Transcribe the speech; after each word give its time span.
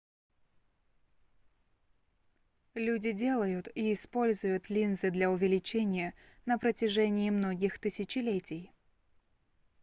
люди 2.73 3.11
делают 3.11 3.67
и 3.75 3.93
используют 3.93 4.67
линзы 4.71 5.11
для 5.11 5.29
увеличения 5.29 6.15
на 6.47 6.57
протяжении 6.57 7.29
многих 7.29 7.77
тысячелетий 7.77 8.71